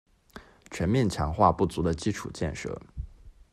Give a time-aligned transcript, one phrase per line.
[0.71, 2.81] 全面强化不足的基础建设